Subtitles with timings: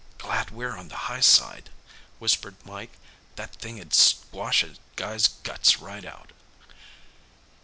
[0.17, 1.69] "Glad we're on the high side,"
[2.17, 2.93] whispered Mike.
[3.35, 6.31] "That thing 'ud squash a guy's guts right out!"